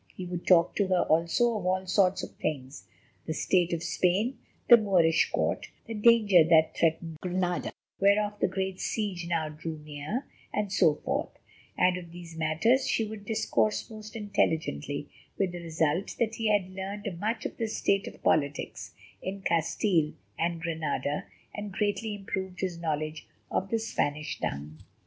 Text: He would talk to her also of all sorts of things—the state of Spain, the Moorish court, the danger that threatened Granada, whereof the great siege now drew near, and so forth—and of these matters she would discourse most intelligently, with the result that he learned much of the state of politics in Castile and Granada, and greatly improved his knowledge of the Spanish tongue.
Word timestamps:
He 0.15 0.25
would 0.25 0.47
talk 0.47 0.75
to 0.77 0.87
her 0.87 1.03
also 1.03 1.55
of 1.59 1.65
all 1.67 1.85
sorts 1.85 2.23
of 2.23 2.33
things—the 2.37 3.35
state 3.35 3.71
of 3.71 3.83
Spain, 3.83 4.39
the 4.67 4.75
Moorish 4.75 5.29
court, 5.29 5.67
the 5.85 5.93
danger 5.93 6.43
that 6.43 6.75
threatened 6.75 7.17
Granada, 7.21 7.71
whereof 7.99 8.39
the 8.41 8.47
great 8.47 8.79
siege 8.79 9.27
now 9.27 9.49
drew 9.49 9.77
near, 9.77 10.25
and 10.51 10.73
so 10.73 10.95
forth—and 10.95 11.97
of 11.97 12.11
these 12.11 12.35
matters 12.35 12.87
she 12.87 13.05
would 13.05 13.25
discourse 13.27 13.91
most 13.91 14.15
intelligently, 14.15 15.07
with 15.37 15.51
the 15.51 15.61
result 15.61 16.15
that 16.17 16.33
he 16.33 16.49
learned 16.51 17.19
much 17.19 17.45
of 17.45 17.57
the 17.57 17.67
state 17.67 18.07
of 18.07 18.23
politics 18.23 18.95
in 19.21 19.43
Castile 19.43 20.13
and 20.35 20.61
Granada, 20.63 21.25
and 21.53 21.71
greatly 21.73 22.15
improved 22.15 22.61
his 22.61 22.79
knowledge 22.79 23.27
of 23.51 23.69
the 23.69 23.77
Spanish 23.77 24.39
tongue. 24.39 24.79